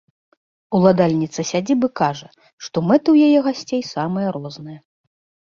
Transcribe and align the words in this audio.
Уладальніца 0.77 1.45
сядзібы 1.49 1.87
кажа, 2.01 2.27
што 2.63 2.77
мэты 2.93 3.07
ў 3.13 3.15
яе 3.29 3.39
гасцей 3.47 3.81
самыя 3.93 4.27
розныя. 4.41 4.79